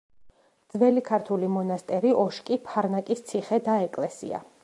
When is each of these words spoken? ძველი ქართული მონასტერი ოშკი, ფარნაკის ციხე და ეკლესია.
ძველი 0.75 1.03
ქართული 1.09 1.49
მონასტერი 1.57 2.15
ოშკი, 2.23 2.59
ფარნაკის 2.71 3.23
ციხე 3.31 3.63
და 3.71 3.79
ეკლესია. 3.89 4.45